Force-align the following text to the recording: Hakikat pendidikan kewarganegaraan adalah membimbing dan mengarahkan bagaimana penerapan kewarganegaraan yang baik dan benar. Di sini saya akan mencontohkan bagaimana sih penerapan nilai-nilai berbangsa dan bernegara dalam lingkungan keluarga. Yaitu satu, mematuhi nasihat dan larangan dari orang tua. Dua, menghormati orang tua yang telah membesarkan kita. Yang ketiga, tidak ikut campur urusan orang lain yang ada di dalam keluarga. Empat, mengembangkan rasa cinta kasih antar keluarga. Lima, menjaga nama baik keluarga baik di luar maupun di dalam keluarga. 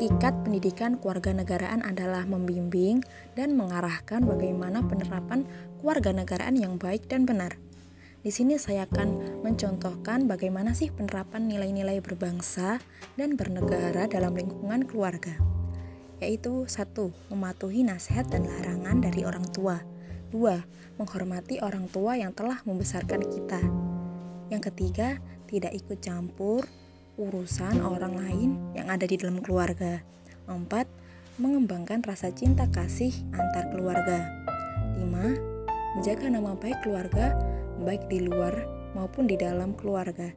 Hakikat 0.00 0.48
pendidikan 0.48 0.96
kewarganegaraan 0.96 1.84
adalah 1.84 2.24
membimbing 2.24 3.04
dan 3.36 3.52
mengarahkan 3.52 4.24
bagaimana 4.24 4.80
penerapan 4.80 5.44
kewarganegaraan 5.84 6.56
yang 6.56 6.80
baik 6.80 7.04
dan 7.04 7.28
benar. 7.28 7.60
Di 8.24 8.32
sini 8.32 8.56
saya 8.56 8.88
akan 8.88 9.44
mencontohkan 9.44 10.24
bagaimana 10.24 10.72
sih 10.72 10.88
penerapan 10.88 11.52
nilai-nilai 11.52 12.00
berbangsa 12.00 12.80
dan 13.20 13.36
bernegara 13.36 14.08
dalam 14.08 14.32
lingkungan 14.40 14.88
keluarga. 14.88 15.36
Yaitu 16.16 16.64
satu, 16.64 17.12
mematuhi 17.28 17.84
nasihat 17.84 18.24
dan 18.32 18.48
larangan 18.48 19.04
dari 19.04 19.28
orang 19.28 19.44
tua. 19.52 19.84
Dua, 20.32 20.64
menghormati 20.96 21.60
orang 21.60 21.92
tua 21.92 22.16
yang 22.16 22.32
telah 22.32 22.56
membesarkan 22.64 23.20
kita. 23.20 23.60
Yang 24.48 24.72
ketiga, 24.72 25.20
tidak 25.44 25.76
ikut 25.76 26.00
campur 26.00 26.64
urusan 27.20 27.84
orang 27.84 28.16
lain 28.16 28.50
yang 28.72 28.88
ada 28.88 29.04
di 29.04 29.20
dalam 29.20 29.44
keluarga. 29.44 30.00
Empat, 30.48 30.88
mengembangkan 31.36 32.00
rasa 32.00 32.32
cinta 32.32 32.64
kasih 32.72 33.12
antar 33.36 33.68
keluarga. 33.68 34.24
Lima, 34.96 35.36
menjaga 35.96 36.32
nama 36.32 36.56
baik 36.56 36.80
keluarga 36.80 37.36
baik 37.84 38.08
di 38.12 38.24
luar 38.24 38.52
maupun 38.96 39.28
di 39.28 39.36
dalam 39.36 39.76
keluarga. 39.76 40.32